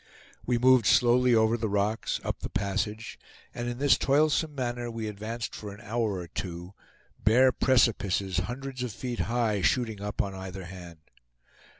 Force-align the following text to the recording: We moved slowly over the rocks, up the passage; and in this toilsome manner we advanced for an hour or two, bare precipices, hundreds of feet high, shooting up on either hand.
We 0.47 0.57
moved 0.57 0.87
slowly 0.87 1.35
over 1.35 1.55
the 1.57 1.69
rocks, 1.69 2.19
up 2.23 2.39
the 2.39 2.49
passage; 2.49 3.19
and 3.53 3.69
in 3.69 3.77
this 3.77 3.99
toilsome 3.99 4.55
manner 4.55 4.89
we 4.89 5.07
advanced 5.07 5.53
for 5.53 5.71
an 5.75 5.81
hour 5.81 6.13
or 6.13 6.27
two, 6.27 6.73
bare 7.23 7.51
precipices, 7.51 8.39
hundreds 8.39 8.81
of 8.81 8.91
feet 8.93 9.19
high, 9.19 9.61
shooting 9.61 10.01
up 10.01 10.19
on 10.19 10.33
either 10.33 10.65
hand. 10.65 11.01